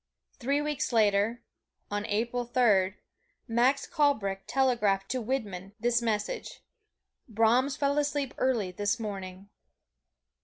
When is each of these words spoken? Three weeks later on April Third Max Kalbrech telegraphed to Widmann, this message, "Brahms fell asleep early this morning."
Three 0.39 0.63
weeks 0.63 0.91
later 0.91 1.43
on 1.91 2.07
April 2.07 2.43
Third 2.43 2.95
Max 3.47 3.85
Kalbrech 3.85 4.45
telegraphed 4.47 5.11
to 5.11 5.21
Widmann, 5.21 5.73
this 5.79 6.01
message, 6.01 6.59
"Brahms 7.29 7.77
fell 7.77 7.99
asleep 7.99 8.33
early 8.39 8.71
this 8.71 8.99
morning." 8.99 9.49